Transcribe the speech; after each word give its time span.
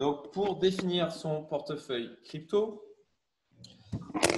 Donc, 0.00 0.32
pour 0.32 0.56
définir 0.56 1.12
son 1.12 1.44
portefeuille 1.44 2.10
crypto, 2.24 2.82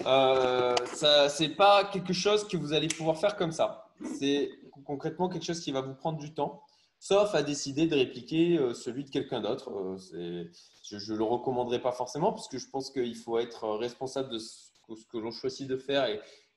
euh, 0.07 0.75
ce 0.93 1.43
n'est 1.43 1.55
pas 1.55 1.85
quelque 1.85 2.13
chose 2.13 2.49
que 2.49 2.57
vous 2.57 2.73
allez 2.73 2.89
pouvoir 2.89 3.17
faire 3.17 3.37
comme 3.37 3.53
ça. 3.53 3.89
C'est 4.19 4.51
concrètement 4.85 5.29
quelque 5.29 5.45
chose 5.45 5.61
qui 5.61 5.71
va 5.71 5.81
vous 5.81 5.95
prendre 5.95 6.19
du 6.19 6.35
temps, 6.35 6.65
sauf 6.99 7.33
à 7.37 7.45
décider 7.45 7.87
de 7.87 7.95
répliquer 7.95 8.59
euh, 8.59 8.75
celui 8.75 9.05
de 9.05 9.11
quelqu'un 9.11 9.41
d'autre. 9.41 9.71
Euh, 10.15 10.51
je 10.83 11.13
ne 11.13 11.17
le 11.17 11.25
recommanderais 11.25 11.81
pas 11.81 11.93
forcément, 11.93 12.33
parce 12.33 12.49
que 12.49 12.59
je 12.59 12.69
pense 12.69 12.91
qu'il 12.91 13.15
faut 13.15 13.39
être 13.39 13.69
responsable 13.69 14.31
de 14.31 14.39
ce 14.41 14.73
que, 15.13 15.19
l'on 15.19 15.31
choisit 15.31 15.69
de 15.69 15.77
faire 15.77 16.09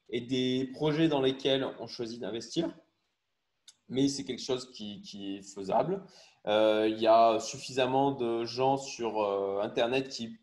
et, 0.10 0.22
des 0.22 0.72
projets 0.74 1.10
dans 1.10 1.22
lesquels 1.22 1.68
on 1.80 1.86
choisit 1.86 2.20
d'investir. 2.20 2.74
Mais 3.90 4.08
c'est 4.08 4.24
quelque 4.24 4.42
chose 4.42 4.72
qui, 4.72 5.38
est 5.38 5.42
faisable. 5.42 6.04
Euh, 6.48 6.88
il 6.90 7.00
y 7.00 7.08
a 7.08 7.40
suffisamment 7.40 8.12
de 8.12 8.46
gens 8.46 8.78
sur 8.78 9.22
euh, 9.22 9.62
Internet 9.62 10.10
qui 10.10 10.38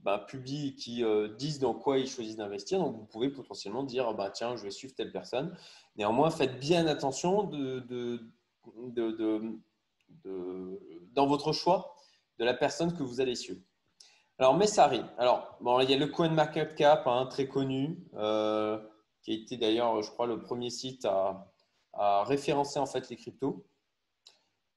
bah, 0.00 0.18
publient, 0.18 0.74
qui 0.74 1.04
euh, 1.04 1.28
disent 1.36 1.58
dans 1.58 1.74
quoi 1.74 1.98
ils 1.98 2.08
choisissent 2.08 2.36
d'investir. 2.36 2.78
Donc, 2.78 2.96
vous 2.96 3.04
pouvez 3.04 3.30
potentiellement 3.30 3.82
dire, 3.84 4.14
bah, 4.14 4.30
tiens, 4.30 4.56
je 4.56 4.62
vais 4.62 4.70
suivre 4.70 4.94
telle 4.94 5.12
personne. 5.12 5.56
Néanmoins, 5.96 6.30
faites 6.30 6.58
bien 6.58 6.86
attention 6.86 7.44
dans 10.24 11.26
votre 11.26 11.52
choix 11.52 11.94
de 12.38 12.44
la 12.44 12.54
personne 12.54 12.96
que 12.96 13.02
vous 13.02 13.20
allez 13.20 13.34
suivre. 13.34 13.60
Alors, 14.38 14.56
Messari. 14.56 15.02
Alors, 15.16 15.56
bon, 15.60 15.80
il 15.80 15.90
y 15.90 15.94
a 15.94 15.96
le 15.96 16.06
CoinMarketCap, 16.06 17.06
hein, 17.06 17.26
très 17.26 17.48
connu, 17.48 18.04
qui 18.12 19.32
a 19.32 19.34
été 19.34 19.56
d'ailleurs, 19.56 20.00
je 20.02 20.10
crois, 20.10 20.28
le 20.28 20.40
premier 20.40 20.70
site 20.70 21.04
à, 21.04 21.52
référencer 21.98 22.78
en 22.78 22.86
fait 22.86 23.08
les 23.10 23.16
cryptos 23.16 23.64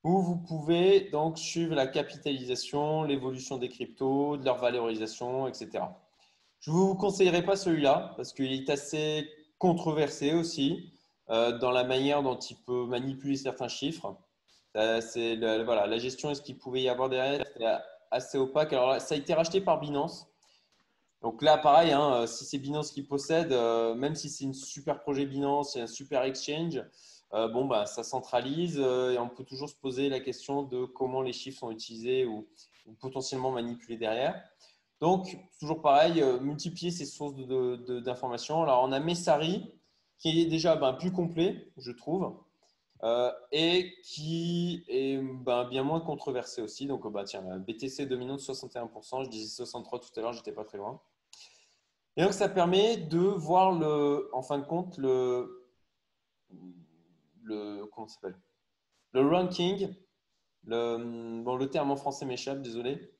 où 0.03 0.21
vous 0.21 0.37
pouvez 0.37 1.09
donc 1.11 1.37
suivre 1.37 1.75
la 1.75 1.87
capitalisation, 1.87 3.03
l'évolution 3.03 3.57
des 3.57 3.69
cryptos, 3.69 4.37
de 4.37 4.45
leur 4.45 4.57
valorisation, 4.57 5.47
etc. 5.47 5.83
Je 6.59 6.71
ne 6.71 6.75
vous 6.75 6.95
conseillerais 6.95 7.43
pas 7.43 7.55
celui-là 7.55 8.13
parce 8.17 8.33
qu'il 8.33 8.51
est 8.51 8.69
assez 8.69 9.29
controversé 9.59 10.33
aussi 10.33 10.91
euh, 11.29 11.57
dans 11.59 11.71
la 11.71 11.83
manière 11.83 12.23
dont 12.23 12.37
il 12.37 12.57
peut 12.57 12.85
manipuler 12.85 13.35
certains 13.35 13.67
chiffres. 13.67 14.17
C'est 14.73 15.35
voilà, 15.63 15.85
la 15.85 15.97
gestion 15.97 16.31
et 16.31 16.35
ce 16.35 16.41
qu'il 16.41 16.57
pouvait 16.57 16.81
y 16.81 16.89
avoir 16.89 17.09
derrière, 17.09 17.43
assez 18.09 18.37
opaque. 18.37 18.73
Alors 18.73 18.99
ça 19.01 19.15
a 19.15 19.17
été 19.17 19.33
racheté 19.33 19.61
par 19.61 19.79
Binance. 19.79 20.30
Donc 21.21 21.41
là, 21.43 21.57
pareil, 21.57 21.91
hein, 21.91 22.25
si 22.25 22.45
c'est 22.45 22.57
Binance 22.57 22.91
qui 22.91 23.03
possède, 23.03 23.51
euh, 23.51 23.93
même 23.93 24.15
si 24.15 24.29
c'est 24.29 24.45
un 24.45 24.53
super 24.53 24.99
projet 25.01 25.25
Binance, 25.25 25.73
c'est 25.73 25.81
un 25.81 25.87
super 25.87 26.23
exchange, 26.23 26.81
euh, 27.33 27.47
bah, 27.63 27.85
ça 27.85 28.03
centralise 28.03 28.77
euh, 28.77 29.13
et 29.13 29.17
on 29.17 29.29
peut 29.29 29.45
toujours 29.45 29.69
se 29.69 29.75
poser 29.75 30.09
la 30.09 30.19
question 30.19 30.63
de 30.63 30.83
comment 30.83 31.21
les 31.21 31.31
chiffres 31.31 31.59
sont 31.59 31.71
utilisés 31.71 32.25
ou, 32.25 32.47
potentiellement 32.99 33.51
manipulés 33.51 33.95
derrière. 33.95 34.43
Donc, 34.99 35.37
toujours 35.59 35.81
pareil, 35.81 36.21
euh, 36.21 36.39
multiplier 36.39 36.91
ces 36.91 37.05
sources 37.05 37.35
d'informations. 37.35 38.63
Alors, 38.63 38.83
on 38.83 38.91
a 38.91 38.99
Messari 38.99 39.71
qui 40.17 40.41
est 40.41 40.45
déjà 40.45 40.75
ben, 40.75 40.93
plus 40.93 41.11
complet, 41.11 41.71
je 41.77 41.91
trouve, 41.91 42.35
et 43.51 43.93
qui 44.03 44.83
est 44.87 45.17
ben, 45.17 45.65
bien 45.65 45.83
moins 45.83 46.01
controversé 46.01 46.61
aussi. 46.61 46.85
Donc, 46.85 47.11
bah, 47.11 47.23
tiens, 47.23 47.41
BTC 47.41 48.05
dominant 48.05 48.35
de 48.35 48.41
61%, 48.41 49.25
je 49.25 49.29
disais 49.29 49.47
63 49.47 49.99
tout 49.99 50.07
à 50.17 50.21
l'heure, 50.21 50.33
j'étais 50.33 50.51
pas 50.51 50.63
très 50.63 50.77
loin. 50.77 51.01
Et 52.17 52.23
donc, 52.23 52.33
ça 52.33 52.49
permet 52.49 52.97
de 52.97 53.19
voir, 53.19 53.71
le, 53.71 54.29
en 54.33 54.41
fin 54.41 54.59
de 54.59 54.65
compte, 54.65 54.97
le, 54.97 55.67
le, 57.43 57.85
comment 57.85 58.07
s'appelle? 58.07 58.37
Le 59.13 59.27
ranking. 59.27 59.93
Le, 60.65 61.41
bon, 61.41 61.55
le 61.55 61.69
terme 61.69 61.91
en 61.91 61.95
français 61.95 62.25
m'échappe, 62.25 62.61
désolé. 62.61 63.11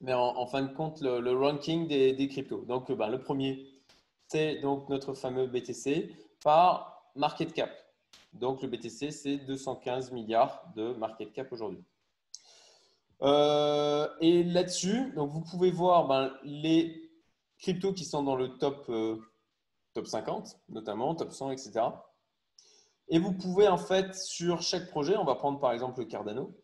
Mais 0.00 0.12
en, 0.12 0.46
fin 0.46 0.62
de 0.62 0.74
compte, 0.74 1.00
le, 1.00 1.32
ranking 1.32 1.86
des, 1.86 2.28
cryptos. 2.28 2.64
Donc, 2.64 2.90
ben, 2.90 3.08
le 3.08 3.20
premier, 3.20 3.66
c'est 4.28 4.56
donc 4.60 4.88
notre 4.88 5.14
fameux 5.14 5.46
BTC 5.46 6.10
par 6.42 7.10
market 7.14 7.52
cap. 7.52 7.70
Donc, 8.32 8.62
le 8.62 8.68
BTC, 8.68 9.10
c'est 9.10 9.38
215 9.38 10.12
milliards 10.12 10.64
de 10.76 10.92
market 10.94 11.32
cap 11.32 11.52
aujourd'hui. 11.52 11.82
Euh, 13.22 14.08
et 14.20 14.44
là-dessus, 14.44 15.12
vous 15.16 15.40
pouvez 15.40 15.70
voir 15.70 16.06
ben, 16.06 16.32
les 16.44 17.10
cryptos 17.58 17.94
qui 17.94 18.04
sont 18.04 18.22
dans 18.22 18.36
le 18.36 18.58
top, 18.58 18.84
euh, 18.90 19.16
top 19.94 20.06
50, 20.06 20.58
notamment, 20.68 21.14
top 21.14 21.32
100, 21.32 21.52
etc. 21.52 21.80
Et 23.08 23.18
vous 23.18 23.32
pouvez 23.32 23.68
en 23.68 23.78
fait 23.78 24.14
sur 24.14 24.62
chaque 24.62 24.88
projet, 24.88 25.16
on 25.16 25.24
va 25.24 25.36
prendre 25.36 25.60
par 25.60 25.72
exemple 25.72 26.00
le 26.00 26.06
Cardano, 26.06 26.54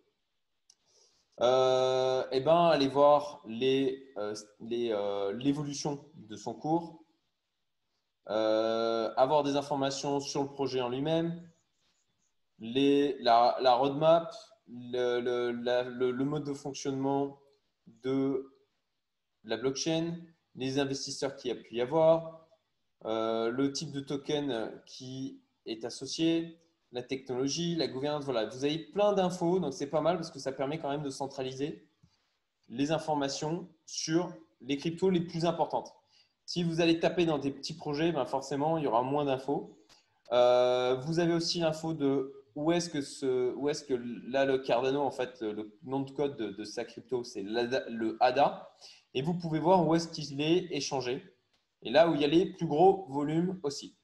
euh, 1.41 2.25
et 2.31 2.41
ben, 2.41 2.67
aller 2.67 2.89
voir 2.89 3.43
euh, 3.49 4.35
euh, 4.71 5.33
l'évolution 5.39 6.05
de 6.15 6.37
son 6.37 6.55
cours, 6.55 7.03
avoir 8.27 9.43
des 9.43 9.57
informations 9.57 10.21
sur 10.21 10.43
le 10.43 10.49
projet 10.49 10.81
en 10.81 10.89
lui-même, 10.89 11.43
la, 12.63 13.75
roadmap, 13.75 14.33
le, 14.69 16.25
mode 16.25 16.45
de 16.45 16.55
fonctionnement 16.55 17.39
de 17.87 18.53
la 19.45 19.57
blockchain, 19.57 20.17
les 20.55 20.79
investisseurs 20.79 21.37
qu'il 21.37 21.51
y 21.51 21.53
a 21.53 21.57
pu 21.57 21.75
y 21.75 21.81
avoir, 21.81 22.47
le 23.05 23.73
type 23.73 23.93
de 23.93 24.01
token 24.01 24.73
qui 24.87 25.41
est 25.67 25.85
associé, 25.85 26.59
la 26.93 27.03
technologie, 27.03 27.75
la 27.75 27.89
gouvernance. 27.89 28.25
Voilà, 28.25 28.47
vous 28.47 28.65
avez 28.65 28.79
plein 28.79 29.13
d'infos, 29.13 29.59
donc 29.59 29.73
c'est 29.73 29.89
pas 29.89 30.01
mal 30.01 30.17
parce 30.17 30.31
que 30.31 30.39
ça 30.39 30.53
permet 30.53 30.79
quand 30.79 30.91
même 30.91 31.03
de 31.03 31.11
centraliser 31.11 31.87
les 32.69 32.93
informations 32.93 33.69
sur 33.87 34.33
les 34.61 34.77
cryptos 34.77 35.11
les 35.11 35.21
plus 35.21 35.45
importantes. 35.45 35.93
Si 36.45 36.63
vous 36.63 36.81
allez 36.81 37.01
taper 37.01 37.25
dans 37.25 37.39
des 37.39 37.51
petits 37.51 37.75
projets, 37.75 38.13
ben 38.13 38.27
forcément, 38.27 38.79
il 38.79 38.85
y 38.85 38.87
aura 38.87 39.03
moins 39.03 39.25
d'infos. 39.25 39.77
Euh, 40.33 40.97
vous 40.97 41.19
avez 41.19 41.33
aussi 41.33 41.61
l'info 41.61 41.93
de 41.93 42.42
où 42.55 42.73
est-ce 42.73 42.91
que, 42.91 43.01
ce, 43.01 43.55
où 43.55 43.69
est 43.69 43.87
que 43.87 43.95
là, 43.95 44.45
le 44.45 44.59
Cardano, 44.59 45.01
en 45.01 45.11
fait, 45.11 45.41
le 45.41 45.79
nom 45.85 46.01
de 46.01 46.11
code 46.11 46.37
de, 46.37 46.65
sa 46.65 46.85
crypto, 46.85 47.25
c'est 47.25 47.43
le 47.43 48.17
ADA. 48.21 48.75
Et 49.15 49.23
vous 49.23 49.35
pouvez 49.35 49.59
voir 49.59 49.87
où 49.87 49.95
est-ce 49.95 50.09
qu'il 50.09 50.41
est 50.41 50.69
échangé. 50.71 51.23
Et 51.83 51.91
là 51.91 52.09
où 52.09 52.15
il 52.15 52.21
y 52.21 52.25
a 52.25 52.29
les 52.29 52.47
plus 52.47 52.67
gros 52.67 53.07
volumes 53.09 53.59
aussi. 53.63 53.97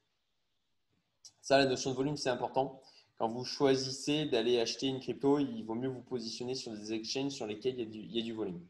Ça, 1.40 1.58
la 1.58 1.66
notion 1.66 1.90
de 1.90 1.96
volume, 1.96 2.16
c'est 2.16 2.30
important. 2.30 2.82
Quand 3.16 3.28
vous 3.28 3.44
choisissez 3.44 4.26
d'aller 4.26 4.60
acheter 4.60 4.86
une 4.86 5.00
crypto, 5.00 5.38
il 5.38 5.62
vaut 5.64 5.74
mieux 5.74 5.88
vous 5.88 6.02
positionner 6.02 6.54
sur 6.54 6.72
des 6.72 6.92
exchanges 6.92 7.32
sur 7.32 7.46
lesquels 7.46 7.78
il 7.78 8.14
y 8.14 8.20
a 8.20 8.22
du, 8.22 8.32
volume. 8.32 8.60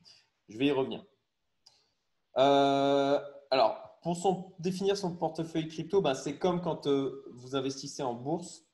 Je 0.49 0.59
vais 0.59 0.67
y 0.67 0.71
revenir. 0.71 1.05
Euh, 2.37 3.21
alors, 3.51 3.99
pour 4.03 4.55
définir 4.59 4.97
son 4.97 5.17
portefeuille 5.17 5.69
crypto, 5.69 6.01
ben, 6.01 6.15
c'est 6.15 6.39
comme 6.39 6.63
quand 6.63 6.87
euh, 6.87 7.25
vous 7.33 7.57
investissez 7.57 8.03
en 8.03 8.15
bourse. 8.15 8.65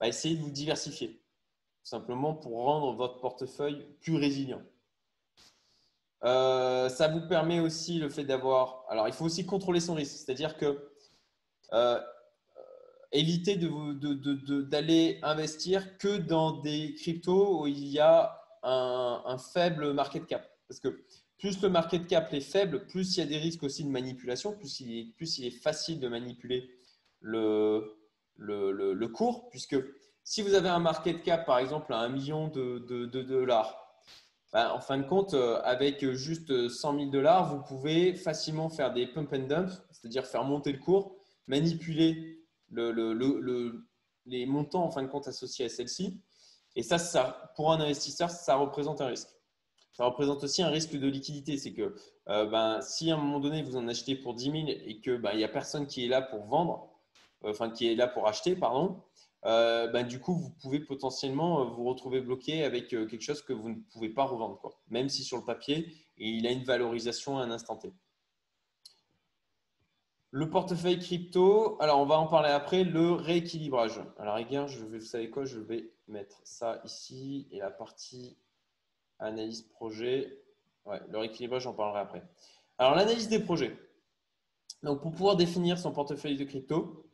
Ben, 0.00 0.06
essayez 0.06 0.36
de 0.36 0.42
vous 0.42 0.50
diversifier, 0.50 1.08
tout 1.08 1.90
simplement 1.90 2.34
pour 2.34 2.62
rendre 2.62 2.92
votre 2.94 3.20
portefeuille 3.20 3.86
plus 4.00 4.16
résilient. 4.16 4.62
Euh, 6.24 6.88
ça 6.88 7.08
vous 7.08 7.26
permet 7.28 7.60
aussi 7.60 7.98
le 7.98 8.08
fait 8.08 8.24
d'avoir. 8.24 8.84
Alors, 8.88 9.08
il 9.08 9.14
faut 9.14 9.24
aussi 9.24 9.46
contrôler 9.46 9.80
son 9.80 9.94
risque, 9.94 10.16
c'est-à-dire 10.16 10.56
que 10.56 10.90
éviter 13.12 13.56
d'aller 13.56 15.18
investir 15.22 15.98
que 15.98 16.18
dans 16.18 16.60
des 16.60 16.94
cryptos 16.94 17.62
où 17.62 17.66
il 17.66 17.86
y 17.88 17.98
a 17.98 18.38
un, 18.62 19.38
faible 19.38 19.92
market 19.92 20.26
cap. 20.26 20.48
Parce 20.68 20.80
que 20.80 21.04
plus 21.38 21.62
le 21.62 21.68
market 21.68 22.06
cap 22.06 22.32
est 22.32 22.40
faible, 22.40 22.86
plus 22.86 23.16
il 23.16 23.20
y 23.20 23.22
a 23.22 23.26
des 23.26 23.38
risques 23.38 23.62
aussi 23.62 23.84
de 23.84 23.90
manipulation, 23.90 24.52
plus 24.52 24.80
il 24.80 25.46
est 25.46 25.50
facile 25.50 26.00
de 26.00 26.08
manipuler 26.08 26.68
le, 27.20 27.97
le, 28.94 29.08
cours. 29.08 29.48
Puisque 29.50 29.76
si 30.24 30.42
vous 30.42 30.54
avez 30.54 30.68
un 30.68 30.78
market 30.78 31.22
cap, 31.22 31.46
par 31.46 31.58
exemple, 31.58 31.92
à 31.92 31.98
1 31.98 32.08
million 32.08 32.48
de, 32.48 33.06
dollars, 33.22 33.84
ben, 34.52 34.70
en 34.70 34.80
fin 34.80 34.98
de 34.98 35.04
compte, 35.04 35.34
euh, 35.34 35.60
avec 35.62 36.08
juste 36.12 36.68
100 36.68 36.98
000 36.98 37.10
dollars, 37.10 37.54
vous 37.54 37.62
pouvez 37.62 38.14
facilement 38.14 38.70
faire 38.70 38.92
des 38.92 39.06
pump 39.06 39.32
and 39.32 39.46
dump, 39.46 39.70
c'est-à-dire 39.90 40.26
faire 40.26 40.44
monter 40.44 40.72
le 40.72 40.78
cours, 40.78 41.16
manipuler 41.46 42.38
le, 42.70 43.84
les 44.26 44.46
montants 44.46 44.84
en 44.84 44.90
fin 44.90 45.02
de 45.02 45.08
compte 45.08 45.28
associés 45.28 45.66
à 45.66 45.68
celle-ci. 45.68 46.20
Et 46.76 46.82
ça, 46.82 47.52
pour 47.56 47.72
un 47.72 47.80
investisseur, 47.80 48.30
ça 48.30 48.54
représente 48.56 49.00
un 49.00 49.06
risque. 49.06 49.28
Ça 49.92 50.04
représente 50.04 50.44
aussi 50.44 50.62
un 50.62 50.68
risque 50.68 50.96
de 50.96 51.08
liquidité. 51.08 51.56
C'est 51.56 51.72
que 51.72 51.96
euh, 52.28 52.46
ben, 52.46 52.80
si 52.82 53.10
à 53.10 53.14
un 53.14 53.18
moment 53.18 53.40
donné, 53.40 53.62
vous 53.62 53.76
en 53.76 53.88
achetez 53.88 54.14
pour 54.14 54.34
10 54.34 54.44
000 54.44 54.56
et 54.68 55.00
qu'il 55.00 55.16
ben, 55.18 55.34
n'y 55.36 55.42
a 55.42 55.48
personne 55.48 55.86
qui 55.86 56.04
est 56.04 56.08
là 56.08 56.22
pour 56.22 56.44
vendre, 56.44 56.88
enfin 57.42 57.70
qui 57.70 57.90
est 57.90 57.94
là 57.94 58.08
pour 58.08 58.28
acheter, 58.28 58.56
pardon, 58.56 59.02
euh, 59.44 59.86
ben, 59.88 60.06
du 60.06 60.20
coup, 60.20 60.34
vous 60.34 60.50
pouvez 60.50 60.80
potentiellement 60.80 61.64
vous 61.66 61.84
retrouver 61.84 62.20
bloqué 62.20 62.64
avec 62.64 62.88
quelque 62.88 63.20
chose 63.20 63.42
que 63.42 63.52
vous 63.52 63.70
ne 63.70 63.80
pouvez 63.92 64.08
pas 64.08 64.24
revendre, 64.24 64.58
quoi. 64.58 64.72
même 64.88 65.08
si 65.08 65.22
sur 65.22 65.36
le 65.36 65.44
papier, 65.44 65.94
il 66.16 66.46
a 66.46 66.50
une 66.50 66.64
valorisation 66.64 67.38
à 67.38 67.42
un 67.42 67.50
instant 67.50 67.76
T. 67.76 67.92
Le 70.30 70.50
portefeuille 70.50 70.98
crypto, 70.98 71.80
alors 71.80 72.00
on 72.00 72.04
va 72.04 72.18
en 72.18 72.26
parler 72.26 72.50
après, 72.50 72.84
le 72.84 73.12
rééquilibrage. 73.12 74.00
Alors, 74.18 74.36
regarde, 74.36 74.68
je 74.68 74.84
vais, 74.84 74.98
vous 74.98 75.04
savez 75.04 75.30
quoi, 75.30 75.44
je 75.44 75.58
vais 75.58 75.90
mettre 76.06 76.40
ça 76.44 76.82
ici 76.84 77.48
et 77.50 77.60
la 77.60 77.70
partie 77.70 78.36
Analyse 79.20 79.62
projet. 79.62 80.42
Ouais, 80.84 81.00
le 81.08 81.18
rééquilibrage, 81.18 81.62
j'en 81.62 81.74
parlerai 81.74 82.00
après. 82.00 82.22
Alors, 82.78 82.94
l'analyse 82.94 83.28
des 83.28 83.40
projets. 83.40 83.76
Donc, 84.82 85.02
pour 85.02 85.10
pouvoir 85.10 85.36
définir 85.36 85.78
son 85.78 85.92
portefeuille 85.92 86.36
de 86.36 86.44
crypto, 86.44 87.07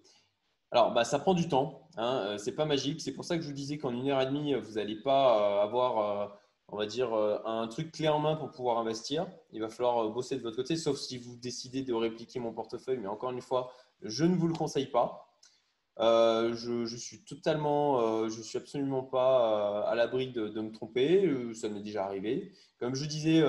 alors, 0.75 0.93
bah, 0.93 1.05
ça 1.05 1.19
prend 1.19 1.35
du 1.35 1.49
temps. 1.49 1.89
Hein. 1.97 2.25
Euh, 2.27 2.39
Ce 2.39 2.47
n'est 2.47 2.57
pas 2.57 2.67
magique. 2.67 3.01
C'est 3.01 3.13
pour 3.13 3.25
ça 3.25 3.37
que 3.37 3.43
je 3.43 3.49
vous 3.49 3.55
disais 3.55 3.79
qu'en 3.79 3.93
une 3.93 4.11
heure 4.11 4.21
et 4.21 4.27
demie, 4.27 4.55
vous 4.55 4.73
n'allez 4.73 4.97
pas 4.97 5.63
avoir 5.63 6.37
on 6.69 6.77
va 6.77 6.87
dire, 6.87 7.13
euh, 7.13 7.39
un 7.45 7.67
truc 7.69 7.93
clé 7.93 8.09
en 8.09 8.19
main 8.19 8.37
pour 8.37 8.51
pouvoir 8.51 8.79
investir. 8.79 9.27
Il 9.53 9.61
va 9.61 9.69
falloir 9.69 10.05
euh, 10.05 10.11
bosser 10.11 10.37
de 10.37 10.43
votre 10.43 10.57
côté, 10.57 10.77
sauf 10.77 10.97
si 10.97 11.19
vous 11.19 11.37
décidez 11.37 11.83
de 11.83 11.93
répliquer 11.93 12.41
mon 12.41 12.53
portefeuille. 12.53 12.99
Mais 12.99 13.07
encore 13.07 13.31
une 13.31 13.41
fois, 13.41 13.73
je 14.03 14.25
ne 14.25 14.35
vous 14.37 14.49
le 14.49 14.55
conseille 14.55 14.87
pas. 14.87 15.29
Euh, 16.01 16.55
je, 16.55 16.97
suis 16.97 17.25
totalement, 17.25 18.29
je 18.29 18.43
suis 18.43 18.59
absolument 18.59 19.05
pas 19.05 19.83
à 19.87 19.95
l'abri 19.95 20.33
de, 20.33 20.61
me 20.61 20.73
tromper. 20.73 21.55
Ça 21.55 21.69
m'est 21.69 21.83
déjà 21.83 22.05
arrivé. 22.05 22.53
Comme 22.81 22.95
je 22.95 23.05
disais 23.07 23.43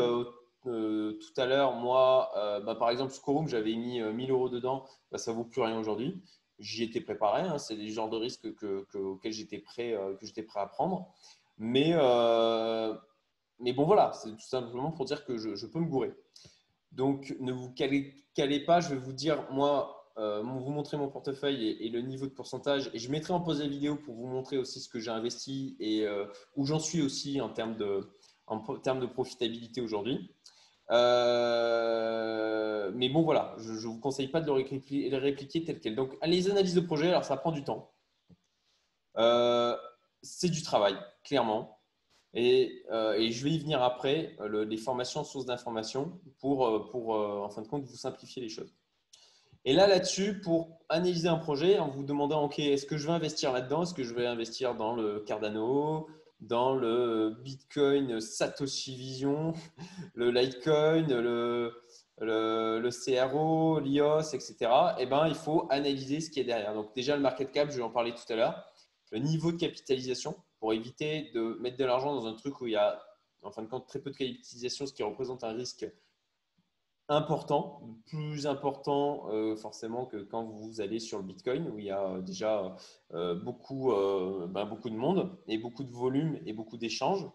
tout 0.63 1.33
à 1.38 1.45
l'heure, 1.48 1.74
moi, 1.74 2.31
bah, 2.63 2.75
par 2.75 2.92
exemple, 2.92 3.12
Scorum, 3.12 3.48
j'avais 3.48 3.75
mis 3.75 4.01
1000 4.01 4.30
euros 4.30 4.50
dedans. 4.50 4.86
Bah, 5.12 5.18
ça 5.18 5.33
vaut 5.33 5.45
plus 5.45 5.62
rien 5.62 5.80
aujourd'hui. 5.80 6.22
J'y 6.60 6.84
étais 6.84 7.02
préparé. 7.02 7.42
Hein. 7.42 7.57
C'est 7.57 7.75
des 7.75 7.90
genres 7.90 8.10
de 8.10 8.18
risques 8.18 8.54
que, 8.56 8.86
auxquels 8.98 9.34
j'étais 9.34 9.60
prêt, 9.60 9.96
j'étais 10.22 10.44
prêt 10.44 10.60
à 10.60 10.68
prendre. 10.68 11.12
Mais, 11.57 11.92
euh, 11.94 12.94
mais 13.60 13.74
bon, 13.74 13.86
voilà, 13.86 14.12
c'est 14.13 14.31
tout 14.31 14.40
simplement 14.40 14.92
pour 14.92 15.06
dire 15.06 15.25
que 15.25 15.38
je, 15.38 15.66
peux 15.66 15.80
me 15.80 15.88
gourer. 15.88 16.13
Donc, 16.92 17.36
ne 17.40 17.52
vous 17.52 17.72
calez, 17.72 18.13
pas. 18.66 18.80
Je 18.81 18.90
vais 18.90 18.98
vous 18.98 19.13
dire, 19.13 19.48
moi, 19.52 20.12
euh, 20.18 20.42
vous 20.42 20.72
montrer 20.72 20.98
mon 20.98 21.10
portefeuille 21.10 21.78
et, 21.80 21.90
le 21.90 22.02
niveau 22.02 22.25
de 22.25 22.31
pourcentage. 22.31 22.90
Et 22.94 23.00
je 23.00 23.10
mettrai 23.10 23.34
en 23.34 23.42
pause 23.42 23.62
la 23.62 23.68
vidéo 23.68 23.96
pour 23.96 24.16
vous 24.16 24.28
montrer 24.28 24.58
aussi 24.58 24.80
ce 24.80 24.90
que 24.90 25.00
j'ai 25.00 25.12
investi 25.12 25.75
et 25.80 26.06
euh, 26.06 26.25
où 26.56 26.66
j'en 26.66 26.80
suis 26.80 27.01
aussi 27.01 27.40
en 27.42 27.50
termes 27.50 27.78
de, 27.78 28.10
en 28.48 28.60
termes 28.78 29.00
de 29.00 29.08
profitabilité 29.08 29.81
aujourd'hui. 29.81 30.31
Mais 32.94 33.10
bon, 33.10 33.24
voilà, 33.24 33.56
je 33.58 33.72
ne 33.72 33.78
vous 33.78 34.00
conseille 34.00 34.28
pas 34.28 34.42
de 34.42 34.48
le 34.48 35.18
répliquer, 35.18 35.64
tel 35.64 35.80
quel. 35.80 35.96
Donc, 35.96 36.18
les 36.26 36.50
analyses 36.50 36.76
de 36.76 36.82
projet, 36.82 37.10
alors 37.10 37.26
ça 37.26 37.38
prend 37.38 37.52
du 37.52 37.64
temps. 37.64 37.94
c'est 40.22 40.50
du 40.50 40.62
travail 40.64 40.96
clairement. 41.24 41.76
Et, 42.36 42.84
euh, 42.92 43.14
et, 43.14 43.32
je 43.32 43.44
vais 43.46 43.52
y 43.52 43.60
venir 43.60 43.82
après, 43.82 44.36
euh, 44.42 44.66
les 44.66 44.78
formations 44.78 45.24
sources 45.24 45.46
d'informations, 45.46 46.20
pour, 46.40 46.68
euh, 46.68 46.86
pour 46.92 47.12
en 47.12 47.50
fin 47.50 47.62
de 47.62 47.68
compte, 47.68 47.86
vous 47.86 47.96
simplifier 47.96 48.42
les 48.42 48.50
choses. 48.50 48.76
Et 49.64 49.74
là, 49.74 49.88
là-dessus, 49.88 50.42
pour 50.42 50.80
analyser 50.90 51.30
un 51.30 51.38
projet, 51.38 51.80
en 51.80 51.88
vous 51.88 52.04
demandant, 52.04 52.44
OK, 52.44 52.60
est-ce 52.60 52.86
que 52.86 52.98
je 52.98 53.08
vais 53.08 53.14
investir 53.14 53.54
là-dedans? 53.54 53.84
Est-ce 53.84 53.94
que 53.94 54.04
je 54.04 54.14
vais 54.14 54.28
investir 54.28 54.76
dans 54.76 54.96
le 54.96 55.22
Cardano, 55.22 56.08
dans 56.40 56.76
le 56.76 57.36
Bitcoin 57.44 58.20
Satoshi 58.20 58.96
Vision, 58.96 59.54
le 60.14 60.32
Litecoin, 60.32 61.08
le, 61.08 61.74
le, 62.20 62.80
le 62.80 62.90
CRO, 62.90 63.80
l'IOS, 63.80 64.34
etc. 64.34 64.56
Eh 65.00 65.06
bien, 65.06 65.28
il 65.28 65.36
faut 65.36 65.68
analyser 65.70 66.22
ce 66.22 66.30
qui 66.30 66.40
est 66.40 66.46
derrière. 66.46 66.74
Donc 66.74 66.94
déjà, 66.96 67.16
le 67.16 67.22
market 67.22 67.52
cap, 67.52 67.72
je 67.72 67.78
vais 67.78 67.84
en 67.84 67.90
parler 67.90 68.14
tout 68.14 68.32
à 68.32 68.36
l'heure. 68.36 68.66
Le 69.12 69.20
niveau 69.20 69.52
de 69.52 69.58
capitalisation, 69.58 70.36
pour 70.60 70.74
éviter 70.74 71.32
de 71.34 71.58
mettre 71.62 71.78
de 71.78 71.86
l'argent 71.86 72.14
dans 72.16 72.28
un 72.28 72.34
truc 72.34 72.60
où 72.62 72.68
il 72.68 72.74
y 72.74 72.76
a, 72.76 73.02
en 73.42 73.52
fin 73.52 73.62
de 73.62 73.68
compte, 73.68 73.88
très 73.88 74.00
peu 74.00 74.12
de 74.12 74.18
capitalisation, 74.18 74.86
ce 74.86 74.94
qui 74.94 75.04
représente 75.04 75.44
un 75.44 75.54
risque 75.54 75.86
important, 77.07 77.81
plus 78.07 78.48
important 78.48 79.30
euh, 79.30 79.56
forcément 79.56 80.06
que 80.06 80.18
quand 80.18 80.46
vous 80.46 80.81
allez 80.81 81.00
sur 81.00 81.19
le 81.19 81.24
Bitcoin, 81.24 81.69
où 81.69 81.80
il 81.80 81.86
y 81.86 81.92
a 81.92 82.19
déjà 82.22 82.75
euh, 83.13 83.36
beaucoup, 83.36 83.92
euh, 83.92 84.48
ben, 84.48 84.66
beaucoup 84.66 84.90
de 84.90 84.96
monde 84.96 85.38
et 85.48 85.57
beaucoup 85.57 85.84
de 85.84 85.92
volume 85.92 86.40
et 86.46 86.54
beaucoup 86.54 86.78
d'échanges. 86.78 87.25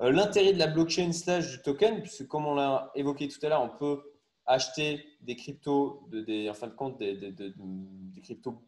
L'intérêt 0.00 0.52
de 0.52 0.58
la 0.58 0.66
blockchain 0.66 1.12
slash 1.12 1.52
du 1.52 1.62
token, 1.62 2.02
puisque 2.02 2.26
comme 2.26 2.46
on 2.46 2.54
l'a 2.54 2.90
évoqué 2.96 3.28
tout 3.28 3.38
à 3.46 3.48
l'heure, 3.48 3.62
on 3.62 3.76
peut 3.78 4.02
acheter 4.44 5.04
des 5.20 5.36
cryptos, 5.36 6.08
de, 6.10 6.20
des, 6.20 6.50
en 6.50 6.54
fin 6.54 6.66
de 6.66 6.74
compte, 6.74 6.98
des, 6.98 7.14
des 7.14 8.20
cryptos 8.20 8.60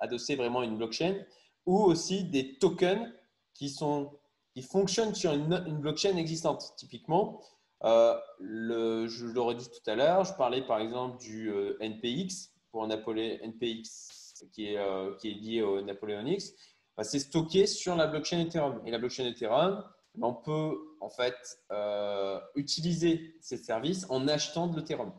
adossés 0.00 0.36
vraiment 0.36 0.60
à 0.60 0.64
une 0.64 0.76
blockchain 0.76 1.16
ou 1.66 1.82
aussi 1.82 2.24
des 2.24 2.58
tokens 2.58 3.12
qui, 3.52 3.68
sont, 3.68 4.12
qui 4.54 4.62
fonctionnent 4.62 5.14
sur 5.14 5.32
une, 5.32 5.78
blockchain 5.80 6.16
existante. 6.16 6.72
Typiquement, 6.76 7.42
euh, 7.84 8.16
je 8.40 9.26
l'aurais 9.26 9.54
dit 9.54 9.68
tout 9.68 9.90
à 9.90 9.94
l'heure, 9.94 10.24
je 10.24 10.34
parlais 10.34 10.62
par 10.62 10.80
exemple 10.80 11.18
du 11.18 11.50
euh, 11.50 11.76
NPX 11.80 12.52
pour 12.70 12.84
un 12.84 12.88
NPX 12.88 14.44
qui 14.52 14.66
est, 14.66 14.78
euh, 14.78 15.14
qui 15.16 15.30
est 15.30 15.34
lié 15.34 15.62
au 15.62 15.80
Napoleon 15.82 16.26
X. 16.26 16.52
Bah, 16.96 17.04
c'est 17.04 17.20
stocké 17.20 17.66
sur 17.66 17.94
la 17.94 18.06
blockchain 18.06 18.40
Ethereum. 18.40 18.82
Et 18.84 18.90
la 18.90 18.98
blockchain 18.98 19.26
Ethereum, 19.26 19.84
on 20.20 20.34
peut 20.34 20.76
en 21.00 21.10
fait 21.10 21.36
utiliser 22.56 23.36
ces 23.40 23.56
services 23.56 24.06
en 24.10 24.26
achetant 24.26 24.66
de 24.66 24.80
l'Ethereum. 24.80 25.12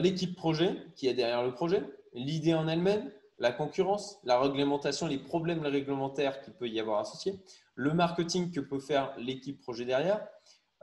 L'équipe 0.00 0.36
projet 0.36 0.76
qui 0.94 1.08
est 1.08 1.14
derrière 1.14 1.42
le 1.42 1.52
projet, 1.52 1.82
l'idée 2.14 2.54
en 2.54 2.68
elle-même, 2.68 3.10
la 3.38 3.52
concurrence, 3.52 4.18
la 4.24 4.40
réglementation, 4.40 5.06
les 5.06 5.18
problèmes 5.18 5.64
réglementaires 5.64 6.40
qu'il 6.42 6.54
peut 6.54 6.68
y 6.68 6.80
avoir 6.80 7.00
associés, 7.00 7.40
le 7.74 7.92
marketing 7.94 8.50
que 8.50 8.60
peut 8.60 8.80
faire 8.80 9.14
l'équipe 9.18 9.60
projet 9.60 9.84
derrière. 9.84 10.26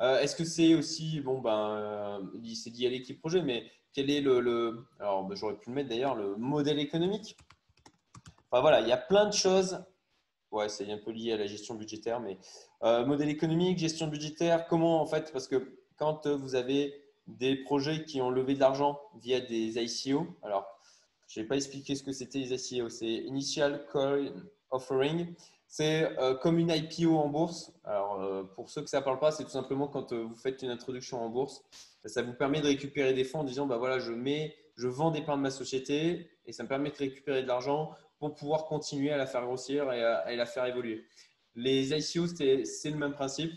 Euh, 0.02 0.20
est-ce 0.20 0.36
que 0.36 0.46
c'est 0.46 0.74
aussi, 0.76 1.22
bon, 1.22 1.40
ben, 1.40 1.70
euh, 1.70 2.20
c'est 2.54 2.70
lié 2.70 2.88
à 2.88 2.90
l'équipe 2.90 3.20
projet, 3.20 3.42
mais 3.42 3.70
quel 3.94 4.10
est 4.10 4.22
le, 4.22 4.86
alors 5.00 5.26
ben, 5.26 5.36
j'aurais 5.36 5.56
pu 5.56 5.70
le 5.70 5.76
mettre 5.76 5.90
d'ailleurs, 5.90 6.16
le 6.16 6.36
modèle 6.36 6.80
économique? 6.80 7.38
Enfin 8.50 8.62
voilà, 8.62 8.82
il 8.82 8.88
y 8.88 8.92
a 8.92 8.98
plein 8.98 9.26
de 9.26 9.34
choses. 9.34 9.84
Ouais, 10.52 10.70
c'est 10.70 10.90
un 10.92 10.98
peu 10.98 11.12
lié 11.12 11.34
à 11.34 11.38
la 11.38 11.48
gestion 11.48 11.76
budgétaire, 11.76 12.22
mais 12.22 12.38
euh, 12.84 13.06
modèle 13.06 13.30
économique, 13.30 13.78
gestion 13.78 14.08
budgétaire, 14.08 14.68
comment 14.68 15.02
en 15.02 15.06
fait, 15.06 15.32
parce 15.34 15.48
que 15.48 15.80
quand 15.98 16.28
vous 16.28 16.56
avez 16.56 16.94
des 17.28 17.56
projets 17.56 18.06
qui 18.06 18.22
ont 18.22 18.30
levé 18.30 18.54
de 18.54 18.60
l'argent 18.60 19.00
via 19.16 19.42
des 19.42 19.80
ICO, 19.80 20.28
alors 20.44 20.75
je 21.28 21.40
n'ai 21.40 21.48
pas 21.48 21.56
expliqué 21.56 21.96
ce 21.96 22.04
que 22.04 22.12
c'était 22.12 22.40
les 22.40 22.58
SEO. 22.58 22.90
C'est 22.90 23.08
Initial 23.08 23.86
Coin 23.92 24.32
Offering. 24.72 25.34
C'est 25.68 26.18
euh, 26.20 26.36
comme 26.36 26.60
une 26.60 26.70
IPO 26.70 27.18
en 27.18 27.30
bourse. 27.30 27.74
Alors, 27.84 28.22
euh, 28.22 28.44
pour 28.44 28.70
ceux 28.70 28.82
que 28.82 28.90
ça 28.90 29.00
ne 29.00 29.04
parle 29.04 29.20
pas, 29.20 29.32
c'est 29.32 29.44
tout 29.44 29.50
simplement 29.50 29.88
quand 29.88 30.14
euh, 30.14 30.24
vous 30.24 30.36
faites 30.36 30.62
une 30.62 30.70
introduction 30.70 31.22
en 31.22 31.30
bourse. 31.30 31.64
Ça 32.06 32.22
vous 32.22 32.34
permet 32.34 32.62
de 32.62 32.68
récupérer 32.68 33.14
des 33.14 33.24
fonds 33.24 33.40
en 33.40 33.44
disant 33.44 33.66
bah 33.66 33.78
voilà, 33.78 33.98
je, 34.00 34.12
mets, 34.12 34.56
je 34.76 34.88
vends 34.88 35.12
des 35.12 35.22
parts 35.22 35.38
de 35.38 35.42
ma 35.42 35.50
société 35.50 36.30
et 36.46 36.52
ça 36.52 36.64
me 36.64 36.70
permet 36.70 36.92
de 36.92 36.96
récupérer 36.96 37.42
de 37.42 37.48
l'argent 37.48 37.92
pour 38.20 38.36
pouvoir 38.36 38.66
continuer 38.66 39.12
à 39.12 39.18
la 39.18 39.26
faire 39.26 39.44
grossir 39.44 39.92
et 39.92 40.04
à, 40.04 40.36
la 40.36 40.46
faire 40.46 40.66
évoluer. 40.66 41.06
Les 41.56 41.94
ICO, 41.94 42.28
c'est 42.28 42.90
le 42.90 42.98
même 42.98 43.14
principe. 43.14 43.52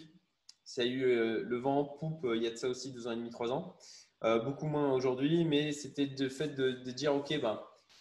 Ça 0.65 0.83
a 0.83 0.85
eu 0.85 1.05
le 1.05 1.59
vent 1.59 1.79
en 1.79 1.85
poupe 1.85 2.27
il 2.35 2.43
y 2.43 2.47
a 2.47 2.51
de 2.51 2.57
ça 2.57 2.69
aussi 2.69 2.91
deux 2.91 3.07
ans 3.07 3.13
et 3.13 3.17
demi, 3.17 3.31
trois 3.31 3.53
ans. 3.53 3.77
Euh, 4.25 4.41
beaucoup 4.41 4.67
moins 4.67 4.93
aujourd'hui, 4.93 5.45
mais 5.45 5.73
c'était 5.73 6.07
le 6.07 6.29
fait 6.29 6.49
de, 6.57 6.73
dire, 6.91 7.15
OK, 7.15 7.39
ben, 7.41 7.61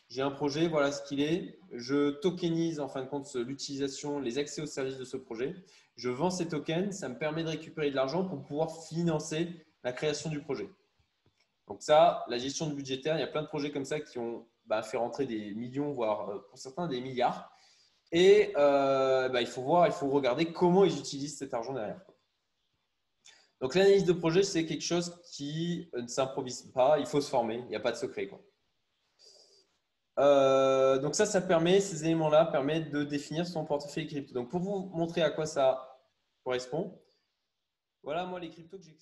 j'ai 0.09 0.21
un 0.21 0.31
projet, 0.31 0.67
voilà 0.67 0.91
ce 0.91 1.03
qu'il 1.03 1.21
est, 1.21 1.59
je 1.71 2.11
tokenise 2.11 2.79
en 2.79 2.87
fin 2.87 3.03
de 3.03 3.07
compte 3.07 3.33
l'utilisation, 3.35 4.19
les 4.19 4.37
accès 4.39 4.61
aux 4.61 4.65
services 4.65 4.97
de 4.97 5.05
ce 5.05 5.17
projet, 5.17 5.53
je 5.95 6.09
vends 6.09 6.31
ces 6.31 6.47
tokens, 6.47 6.95
ça 6.95 7.09
me 7.09 7.17
permet 7.17 7.43
de 7.43 7.49
récupérer 7.49 7.91
de 7.91 7.95
l'argent 7.95 8.25
pour 8.25 8.41
pouvoir 8.43 8.85
financer 8.85 9.49
la 9.83 9.91
création 9.91 10.29
du 10.29 10.41
projet. 10.41 10.69
Donc 11.67 11.81
ça, 11.81 12.23
la 12.29 12.37
gestion 12.37 12.67
budgétaire, 12.69 13.17
il 13.17 13.19
y 13.19 13.23
a 13.23 13.27
plein 13.27 13.43
de 13.43 13.47
projets 13.47 13.71
comme 13.71 13.85
ça 13.85 13.99
qui 13.99 14.17
ont 14.17 14.47
ben, 14.65 14.81
fait 14.81 14.97
rentrer 14.97 15.25
des 15.25 15.53
millions, 15.53 15.91
voire 15.91 16.29
euh, 16.29 16.39
pour 16.49 16.57
certains 16.57 16.87
des 16.87 17.01
milliards. 17.01 17.51
Et 18.11 18.53
euh, 18.55 19.27
ben, 19.29 19.41
il 19.41 19.47
faut 19.47 19.61
voir, 19.61 19.85
il 19.87 19.93
faut 19.93 20.09
regarder 20.09 20.51
comment 20.51 20.85
ils 20.85 20.97
utilisent 20.97 21.37
cet 21.37 21.53
argent 21.53 21.73
derrière. 21.73 21.99
Donc 23.59 23.73
l'analyse 23.73 24.05
de 24.05 24.13
projet, 24.13 24.43
c'est 24.43 24.65
quelque 24.65 24.83
chose 24.83 25.19
qui 25.31 25.89
ne 25.93 26.07
s'improvise 26.07 26.61
pas, 26.73 26.99
il 26.99 27.07
faut 27.07 27.21
se 27.21 27.29
former, 27.29 27.55
il 27.55 27.67
n'y 27.67 27.75
a 27.75 27.79
pas 27.79 27.91
de 27.91 27.97
secret. 27.97 28.29
Euh, 30.19 30.99
donc 30.99 31.15
ça, 31.15 31.25
ça 31.25 31.41
permet, 31.41 31.79
ces 31.79 32.05
éléments-là 32.05 32.45
permettent 32.45 32.91
de 32.91 33.03
définir 33.03 33.47
son 33.47 33.65
portefeuille 33.65 34.07
crypto. 34.07 34.33
Donc 34.33 34.49
pour 34.49 34.59
vous 34.59 34.89
montrer 34.93 35.21
à 35.21 35.31
quoi 35.31 35.45
ça 35.45 35.99
correspond, 36.43 36.99
voilà 38.03 38.25
moi 38.25 38.39
les 38.39 38.49
cryptos 38.49 38.77
que 38.77 38.83
j'ai 38.83 38.95